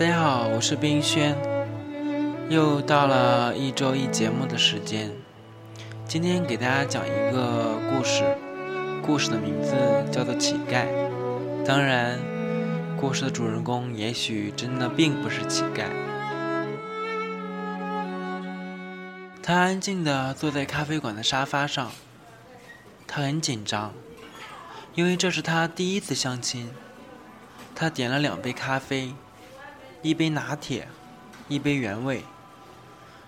[0.00, 1.36] 大家好，我是冰轩，
[2.48, 5.12] 又到了一周一节目的时间。
[6.08, 8.24] 今天给大家讲一个故事，
[9.04, 9.74] 故事的名字
[10.10, 10.86] 叫做《乞丐》。
[11.66, 12.18] 当然，
[12.98, 15.84] 故事的主人公也许真的并不是乞丐。
[19.42, 21.92] 他安静地坐在咖啡馆的沙发上，
[23.06, 23.92] 他很紧张，
[24.94, 26.70] 因为这是他第一次相亲。
[27.74, 29.12] 他点了两杯咖啡，
[30.02, 30.88] 一杯拿铁，
[31.48, 32.24] 一杯原味。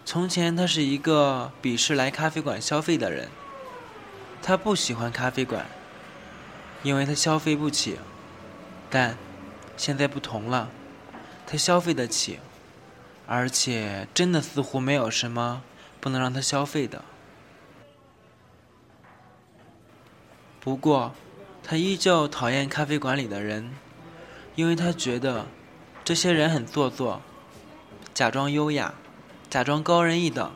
[0.05, 3.29] 从前他是一个鄙视来咖啡馆消费的人，
[4.43, 5.67] 他不喜欢咖啡馆，
[6.83, 7.99] 因为他消费不起。
[8.91, 9.17] 但
[9.77, 10.71] 现在不同了，
[11.47, 12.41] 他消费得起，
[13.27, 15.63] 而且真的似乎没有什么
[16.01, 17.05] 不能让他消费的。
[20.61, 21.15] 不过，
[21.63, 23.73] 他依旧讨厌咖啡馆里的人。
[24.55, 25.47] 因为他觉得
[26.05, 27.23] 这些人很做作，
[28.13, 28.93] 假装优雅，
[29.49, 30.51] 假装高人一等。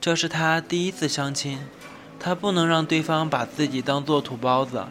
[0.00, 1.60] 这是他第一次相亲，
[2.18, 4.86] 他不能让对方把自己当做土包子。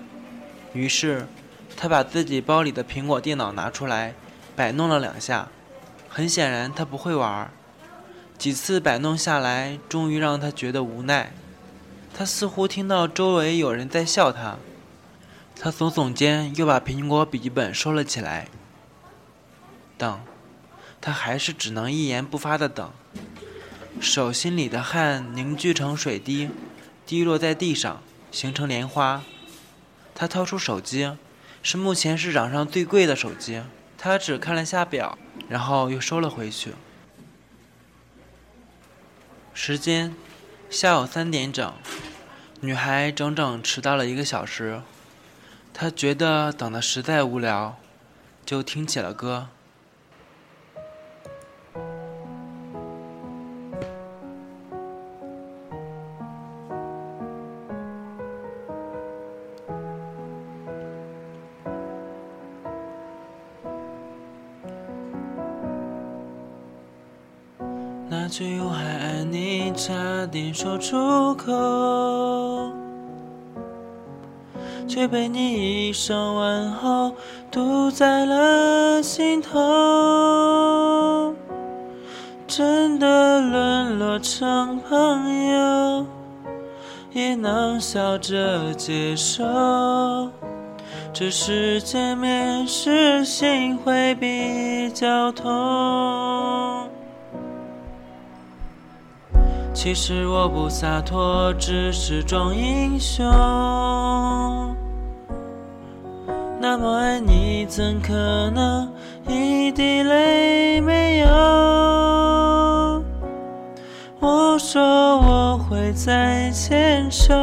[0.71, 1.27] 于是，
[1.75, 4.13] 他把自己包里的苹果电脑拿出来，
[4.55, 5.49] 摆弄了两下。
[6.07, 7.51] 很显然，他不会玩。
[8.37, 11.33] 几次摆弄下来，终于让他觉得无奈。
[12.13, 14.55] 他似乎听到周围有人在笑他。
[15.59, 18.47] 他耸耸肩，又把苹果笔记本收了起来。
[19.97, 20.21] 等，
[21.01, 22.91] 他还是只能一言不发的等。
[23.99, 26.49] 手心里的汗凝聚成水滴，
[27.05, 29.23] 滴落在地上，形成莲花。
[30.13, 31.17] 他掏出手机，
[31.63, 33.63] 是目前市场上最贵的手机。
[33.97, 35.17] 他只看了下表，
[35.49, 36.73] 然后又收了回去。
[39.53, 40.15] 时间，
[40.69, 41.73] 下午三点整。
[42.61, 44.81] 女孩整整迟到了一个小时。
[45.73, 47.77] 他觉得等的实在无聊，
[48.45, 49.49] 就听起了歌。
[68.09, 72.71] 那句“我还爱你”差点说出口。
[74.87, 77.11] 却被你一声问候
[77.51, 81.35] 堵在了心头，
[82.47, 86.05] 真的沦落成朋友，
[87.11, 89.43] 也能笑着接受。
[91.13, 96.76] 只是见面时心会比较痛。
[99.79, 103.23] 其实我不洒脱，只是装英雄。
[106.59, 108.11] 那么爱你，怎可
[108.55, 108.91] 能
[109.27, 111.27] 一滴泪没有？
[114.19, 114.81] 我说
[115.19, 117.35] 我会再牵手，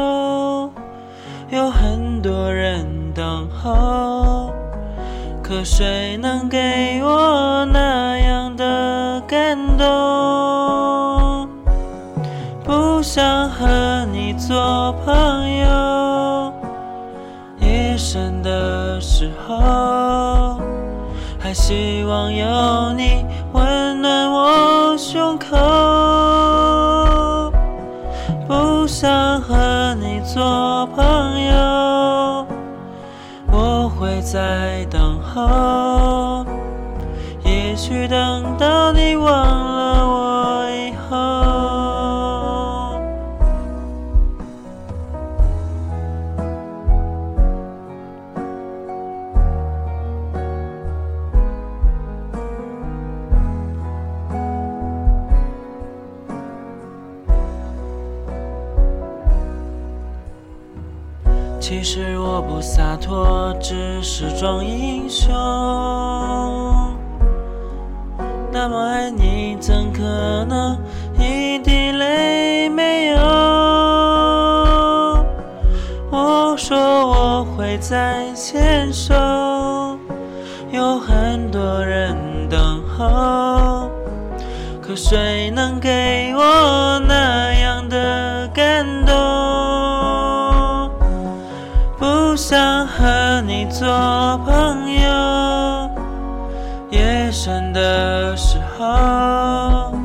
[1.51, 2.85] 有很多人
[3.15, 4.51] 等候，
[5.41, 10.74] 可谁能给我那样的感动？
[13.15, 16.53] 想和你做朋友。
[17.61, 20.59] 夜深的时候，
[21.39, 25.47] 还希望有你温暖我胸口。
[28.49, 31.05] 不想和你做朋
[31.39, 32.45] 友，
[33.47, 35.74] 我会在等候。
[61.67, 65.33] 其实我不洒脱，只是装英雄。
[68.53, 70.03] 那么爱你，怎可
[70.45, 70.77] 能
[71.19, 73.19] 一滴泪没有？
[76.11, 79.15] 我说我会再牵手，
[80.71, 82.15] 有很多人
[82.51, 83.89] 等候，
[84.83, 85.34] 可谁
[92.47, 93.89] 想和你做
[94.45, 95.91] 朋友，
[96.91, 99.97] 夜深的时候，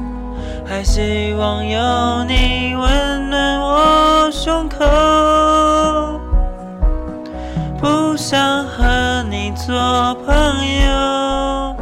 [0.66, 4.86] 还希望有你温暖我胸口。
[7.78, 9.76] 不想和你做
[10.26, 10.34] 朋
[10.86, 11.76] 友，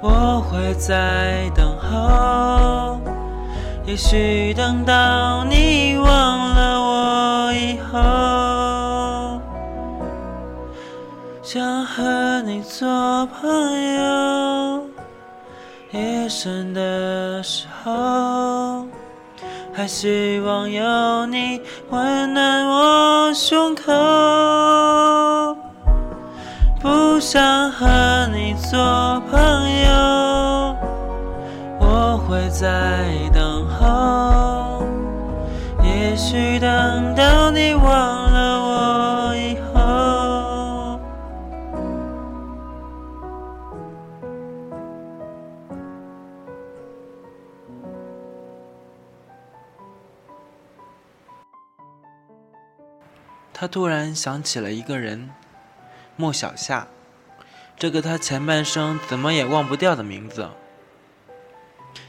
[0.00, 2.98] 我会在等候。
[3.86, 7.98] 也许等到你忘了我以后，
[12.00, 13.50] 和你做朋
[13.94, 14.82] 友。
[15.90, 18.86] 夜深的时候，
[19.74, 21.60] 还希望有你
[21.90, 23.92] 温暖我胸口。
[26.80, 27.86] 不想和
[28.32, 28.78] 你做
[29.30, 29.38] 朋
[29.84, 30.74] 友，
[31.80, 33.04] 我会在
[33.34, 34.82] 等候。
[35.82, 37.84] 也许等到你忘
[53.60, 55.28] 他突然想起了一个人，
[56.16, 56.88] 莫小夏，
[57.76, 60.48] 这个他前半生怎么也忘不掉的名字。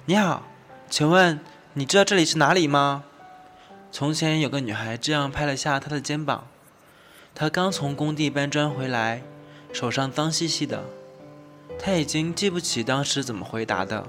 [0.06, 0.44] 你好，
[0.89, 1.42] 请问
[1.74, 3.03] 你知道这里是哪里吗？
[3.92, 6.48] 从前有个女孩这样拍了下他的肩膀。
[7.36, 9.21] 他刚从工地搬砖回来，
[9.74, 10.86] 手上脏兮兮的。
[11.77, 14.07] 他已经记不起当时怎么回答的，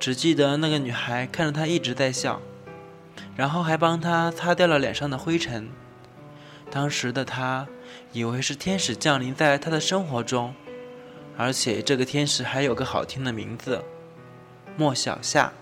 [0.00, 2.40] 只记得那个女孩看着他一直在笑，
[3.36, 5.68] 然后还帮他擦掉了脸上的灰尘。
[6.70, 7.66] 当时的他
[8.12, 10.54] 以为是天使降临在他的生活中，
[11.36, 13.82] 而且这个天使还有个好听的名字——
[14.76, 15.52] 莫小夏。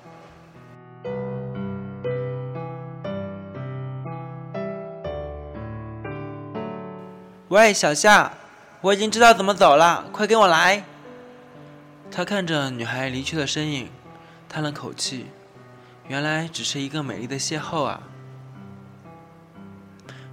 [7.49, 8.32] 喂，小夏，
[8.81, 10.82] 我已经知道怎么走了，快跟我来。
[12.11, 13.88] 他看着女孩离去的身影，
[14.49, 15.26] 叹了口气，
[16.08, 18.03] 原来只是一个美丽的邂逅啊。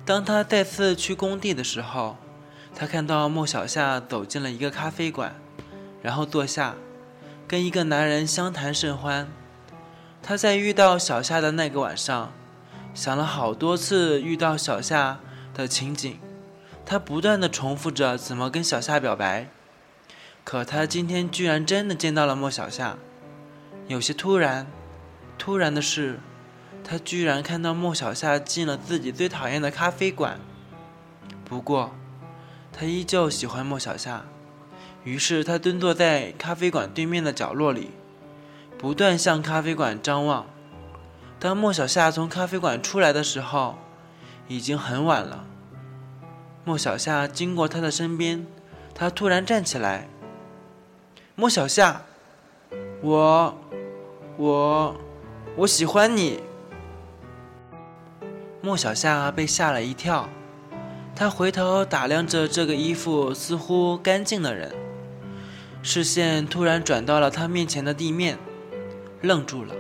[0.06, 2.18] 当他再次去工地的时候，
[2.76, 5.36] 他看到莫小夏走进了一个咖啡馆，
[6.02, 6.76] 然后坐下，
[7.48, 9.28] 跟一个男人相谈甚欢。
[10.22, 12.34] 他在遇到小夏的那个晚上，
[12.94, 15.20] 想了好多次遇到小夏
[15.54, 16.20] 的情景。
[16.86, 19.48] 他不断的重复着怎么跟小夏表白，
[20.44, 22.98] 可他今天居然真的见到了莫小夏，
[23.88, 24.68] 有些突然。
[25.38, 26.20] 突然的是，
[26.84, 30.40] 他居然看到莫小夏进了自己最讨厌的咖啡馆。
[31.46, 31.92] 不过，
[32.72, 34.26] 他依旧喜欢莫小夏，
[35.04, 37.92] 于是他蹲坐在咖啡馆对面的角落里，
[38.78, 40.46] 不断向咖啡馆张望。
[41.40, 43.78] 当莫小夏从咖啡馆出来的时候，
[44.48, 45.46] 已经很晚了。
[46.66, 48.46] 莫小夏经过他的身边，
[48.96, 50.08] 他突然站起来。
[51.36, 52.04] 莫小夏，
[53.02, 53.58] 我，
[54.38, 54.96] 我，
[55.58, 56.42] 我喜欢你。
[58.66, 60.30] 莫小夏被吓了一跳，
[61.14, 64.72] 他回头打量着这个衣服似乎干净的人，
[65.82, 68.40] 视线突然转到了他面前的地面，
[69.20, 69.76] 愣住了。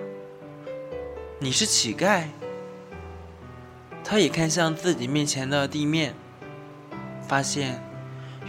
[1.39, 2.25] 你是乞丐？
[4.03, 6.13] 他也看向自己面前的地面。
[7.25, 7.81] 发现，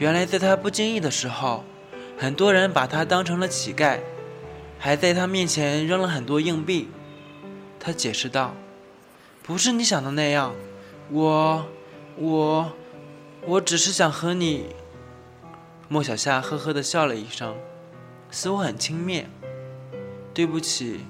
[0.01, 1.63] 原来在他不经意的时候，
[2.19, 4.01] 很多人把他当成了乞丐，
[4.81, 6.89] 还在他面前扔了很多硬币。
[7.79, 8.53] 他解释道
[9.47, 10.55] ：“不是你想的那样，
[11.11, 11.67] 我，
[12.17, 12.73] 我，
[13.45, 14.75] 我只是想和你。”
[15.87, 17.55] 莫小夏呵呵的笑了一声，
[18.31, 19.27] 似乎很轻蔑。
[20.33, 21.01] “对不起，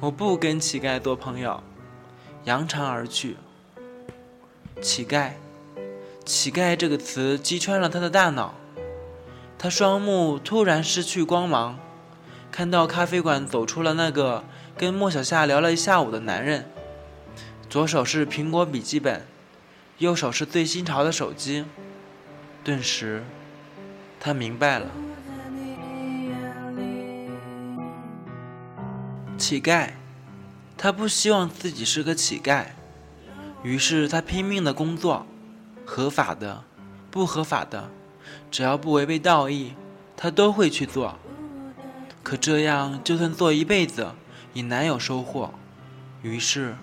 [0.00, 1.62] 我不跟乞丐做朋友。”
[2.42, 3.36] 扬长而去。
[4.82, 5.34] 乞丐。
[6.24, 8.54] 乞丐这个词击穿了他的大脑，
[9.56, 11.78] 他双目突然失去光芒，
[12.50, 14.42] 看到咖啡馆走出了那个
[14.76, 16.68] 跟莫小夏聊了一下午的男人，
[17.68, 19.26] 左手是苹果笔记本，
[19.98, 21.66] 右手是最新潮的手机，
[22.64, 23.22] 顿时，
[24.18, 24.86] 他明白了，
[29.36, 29.90] 乞丐，
[30.78, 32.68] 他不希望自己是个乞丐，
[33.62, 35.26] 于是他拼命的工作。
[35.84, 36.64] 合法的，
[37.10, 37.90] 不合法的，
[38.50, 39.72] 只要不违背道义，
[40.16, 41.18] 他都会去做。
[42.22, 44.12] 可这样，就算做一辈子，
[44.52, 45.54] 也难有收获。
[46.20, 46.76] 于是，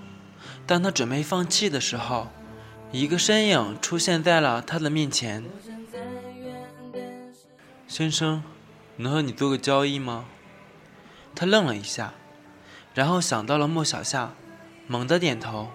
[0.67, 2.27] 当他准备放弃的时候，
[2.91, 5.43] 一个身影出现在了他的面前。
[7.87, 8.43] 先生，
[8.97, 10.25] 能和你做个交易吗？
[11.33, 12.13] 他愣了一下，
[12.93, 14.33] 然后想到了莫小夏，
[14.87, 15.69] 猛地点头。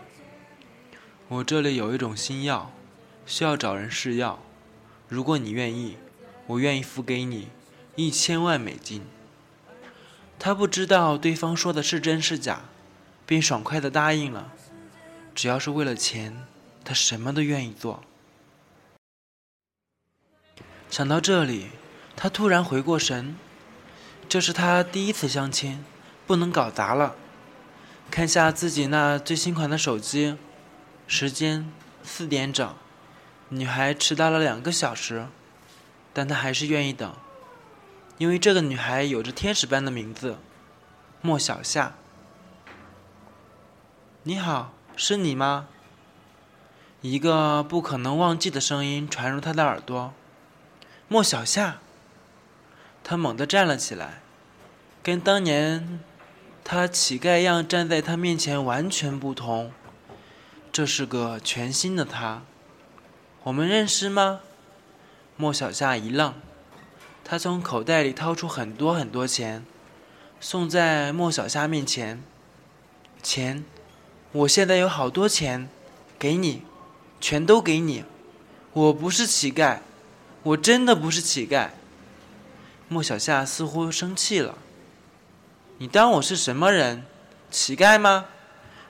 [1.29, 2.73] 我这里有一种新药。
[3.27, 4.41] 需要找人试药，
[5.07, 5.99] 如果你愿意，
[6.49, 7.49] 我愿意付给你
[7.95, 9.03] 一千万美金。
[10.37, 12.63] 他不知道对方说的是真是假，
[13.27, 14.53] 便爽快的答应了。
[15.35, 16.45] 只要是为了钱，
[16.85, 18.03] 他什么都愿意做。
[20.91, 21.71] 想到这里，
[22.17, 23.37] 他突然回过神，
[24.29, 25.85] 这是他第一次相亲，
[26.27, 27.17] 不能搞砸了。
[28.11, 30.37] 看下自己那最新款的手机，
[31.07, 31.73] 时间
[32.03, 32.75] 四点整，
[33.51, 35.29] 女孩迟到了两个小时，
[36.13, 37.15] 但他还是愿意等，
[38.19, 40.39] 因为这个女孩有着天使般的名字，
[41.21, 41.95] 莫小夏。
[44.25, 45.67] 你好，是你吗？
[47.01, 50.13] 一个不可能忘记的声音传入他的耳朵。
[51.09, 51.79] 莫小夏。
[53.03, 54.21] 他猛地站了起来，
[55.03, 56.01] 跟当年
[56.63, 59.73] 他乞丐样站在他面前完全不同。
[60.71, 62.43] 这是个全新的他。
[63.45, 64.41] 我们认识吗？
[65.39, 66.35] 莫小夏一愣，
[67.25, 69.65] 他从口袋里掏出很多很多钱，
[70.39, 72.23] 送在莫小夏面前。
[73.23, 73.65] 钱。
[74.33, 75.69] 我现在有好多钱，
[76.17, 76.63] 给你，
[77.21, 78.05] 全都给你。
[78.73, 79.81] 我不是乞丐，
[80.45, 81.71] 我真的不是乞丐。
[82.87, 84.57] 莫小夏似乎生气了。
[85.79, 87.05] 你当我是什么人？
[87.51, 88.27] 乞丐吗？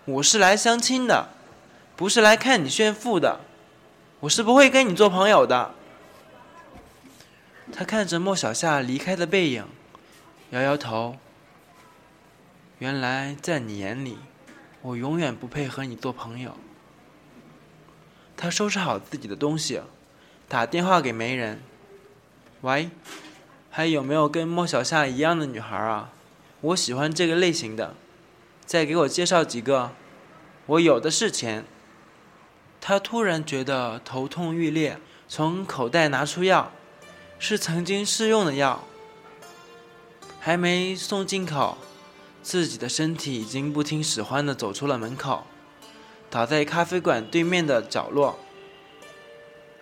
[0.05, 1.31] 我是来相亲的，
[1.97, 3.41] 不是来看你炫富的。
[4.21, 5.75] 我是不会跟你做朋友的。
[7.73, 9.65] 他看着莫小夏离开的背影，
[10.51, 11.17] 摇摇头。
[12.79, 14.19] 原来在你眼里。
[14.83, 16.57] 我永远不配和你做朋友。
[18.37, 19.83] 他收拾好自己的东西，
[20.49, 21.61] 打电话给媒人
[22.63, 22.91] ：“喂，
[23.71, 26.11] 还有没有跟莫小夏一样的女孩啊？
[26.63, 27.95] 我喜欢这个类型的，
[28.65, 29.93] 再给我介绍几个。
[30.67, 31.65] 我有的是钱。”
[32.83, 36.73] 他突然觉得头痛欲裂，从口袋拿出药，
[37.39, 38.83] 是曾经试用的药，
[40.41, 41.77] 还没送进口。
[42.43, 45.45] 自己的身体已经不听使唤的走出了门口，
[46.31, 48.39] 倒在咖啡馆对面的角落。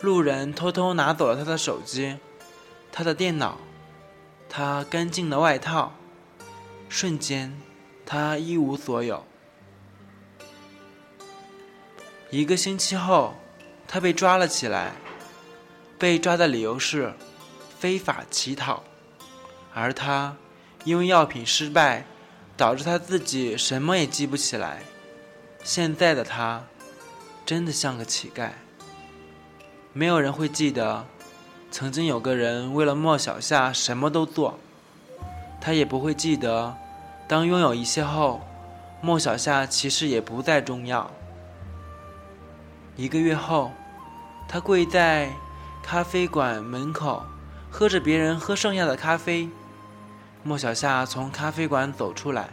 [0.01, 2.19] 路人偷偷拿走了他的手机，
[2.93, 3.59] 他的电脑，
[4.49, 5.95] 他干净的外套。
[6.89, 7.61] 瞬间，
[8.07, 9.25] 他一无所有。
[12.31, 13.35] 一个星期后，
[13.87, 14.93] 他被抓了起来，
[15.99, 17.15] 被抓的理由是
[17.79, 18.83] 非法乞讨，
[19.75, 20.37] 而他
[20.85, 22.07] 因为药品失败。
[22.59, 24.83] 导致他自己什么也记不起来。
[25.63, 26.65] 现在的他，
[27.47, 28.51] 真的像个乞丐。
[29.93, 31.07] 没有人会记得，
[31.71, 34.59] 曾经有个人为了莫小夏什么都做。
[35.61, 36.77] 他也不会记得，
[37.29, 38.41] 当拥有一切后，
[39.01, 41.09] 莫小夏其实也不再重要。
[42.97, 43.71] 一个月后，
[44.49, 45.31] 他跪在
[45.81, 47.23] 咖啡馆门口，
[47.71, 49.49] 喝着别人喝剩下的咖啡。
[50.43, 52.49] 莫小夏从咖啡馆走出来，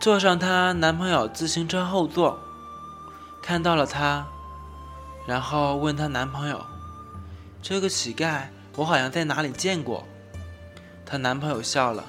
[0.00, 2.38] 坐上她男朋友自行车后座，
[3.42, 4.26] 看到了他，
[5.26, 6.64] 然后问她男朋友
[7.62, 10.04] ：“这个乞丐，我好像在哪里见过。”
[11.06, 12.04] 她男朋友笑了：“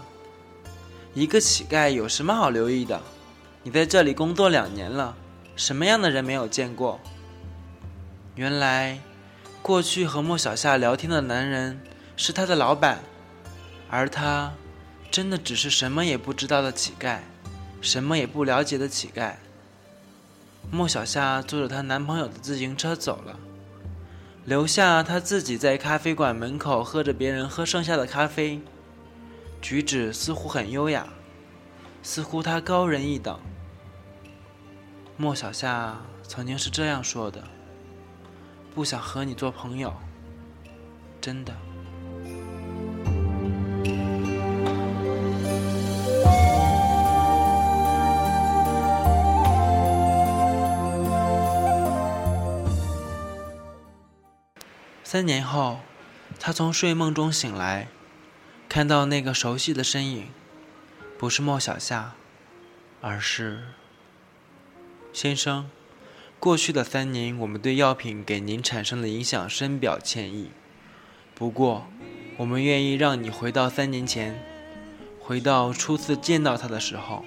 [1.13, 3.01] 一个乞丐有什么好留意的？
[3.62, 5.15] 你在这里工作两年了，
[5.55, 7.00] 什么样的人没有见过？”
[8.36, 9.00] 原来，
[9.62, 11.79] 过去和莫小夏聊天的男人
[12.17, 13.00] 是她的老板。
[13.95, 14.51] 而他，
[15.12, 17.19] 真的只是什么也不知道的乞丐，
[17.79, 19.35] 什么也不了解的乞丐。
[20.71, 23.38] 莫小夏坐着她男朋友的自行车走了，
[24.45, 28.59] 留下她自己在咖啡馆门口喝着别人喝剩下的咖啡，
[29.62, 31.07] 举止似乎很优雅，
[32.01, 33.39] 似乎她高人一等。
[35.17, 37.43] 莫小夏曾经是这样说的
[38.73, 39.93] ：“不想和你做朋友，
[41.21, 41.55] 真的。”
[55.13, 55.77] 三年后，
[56.39, 57.88] 他从睡梦中醒来，
[58.67, 60.29] 看到那个熟悉的身影，
[61.20, 62.15] 不是莫小夏，
[63.00, 63.62] 而是
[65.13, 65.70] 先生。
[66.39, 70.50] 过去的三年，我们对药品给您产生的影响深表歉意。
[71.36, 71.86] 不过，
[72.38, 74.43] 我们愿意让你回到三年前，
[75.20, 77.24] 回到初次见到他的时候。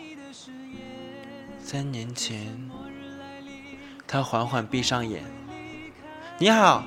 [1.62, 2.68] 三年前，
[4.08, 5.22] 他缓缓闭上眼。
[6.40, 6.82] 你好。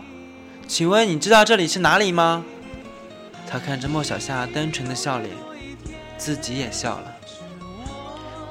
[0.70, 2.46] 请问你知道这里是哪里吗？
[3.48, 5.36] 他看着莫小夏单纯的笑脸，
[6.16, 7.16] 自己也笑了。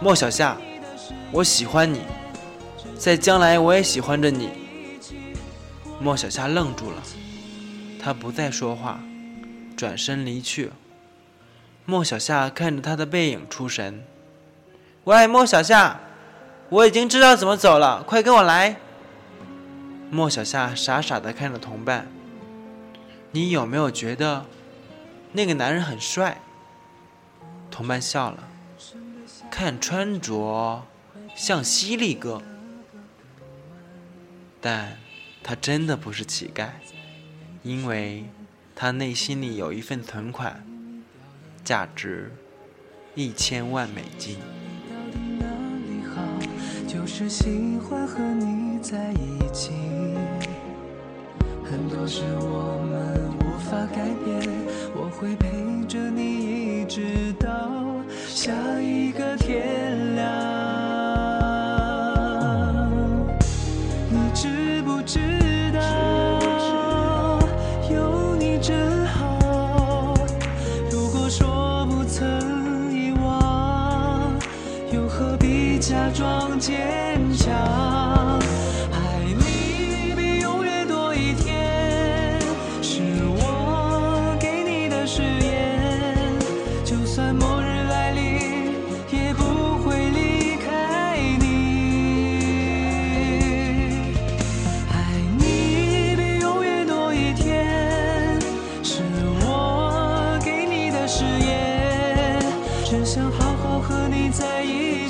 [0.01, 0.57] 莫小夏，
[1.31, 2.01] 我喜欢你，
[2.99, 4.51] 在将来我也喜欢着你。
[6.01, 7.01] 莫小夏愣住了，
[8.03, 8.99] 他不再说话，
[9.77, 10.73] 转身离去。
[11.85, 14.03] 莫小夏看着他的背影出神。
[15.05, 16.01] 喂，莫小夏，
[16.69, 18.77] 我已经知道怎么走了，快跟我来。
[20.11, 22.07] 莫小夏傻傻的看着同伴，
[23.31, 24.47] 你有没有觉得
[25.33, 26.41] 那个男人很帅？
[27.71, 28.49] 同伴笑了，
[29.51, 30.83] 看穿着
[31.37, 32.43] 像犀利哥，
[34.61, 34.97] 但
[35.43, 36.71] 他真的不是乞丐，
[37.63, 38.25] 因为
[38.75, 40.65] 他内心里有一份存款，
[41.63, 42.35] 价值
[43.15, 44.39] 一千万美金。
[46.89, 49.73] 就是喜欢和你在一起，
[51.65, 54.41] 很多事我们无法改变，
[54.95, 55.49] 我会陪
[55.87, 57.49] 着你一直到
[58.27, 60.25] 下一个天亮。
[64.11, 65.19] 你知不知
[65.73, 67.39] 道
[67.91, 70.15] 有你真好？
[70.91, 74.33] 如果说不曾遗忘，
[74.93, 78.08] 又何必假装坚强？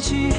[0.09, 0.38] 起。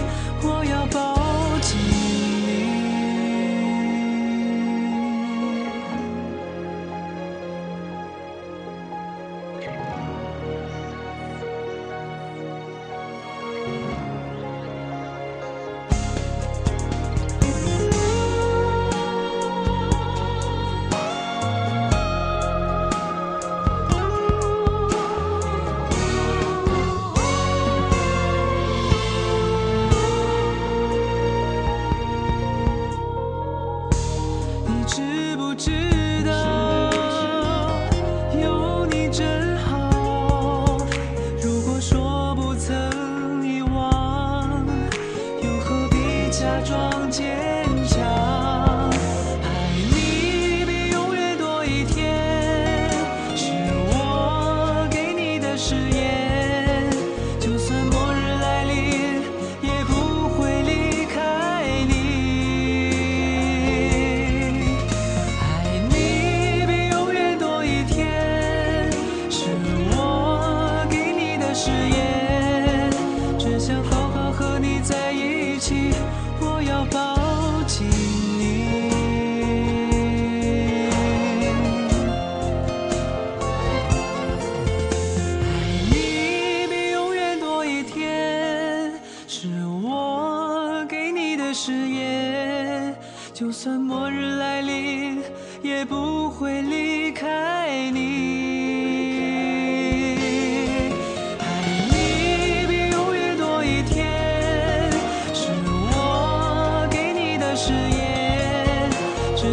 [34.90, 35.89] 知不知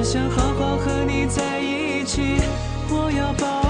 [0.09, 2.37] 想好好和你在一起，
[2.89, 3.66] 我要抱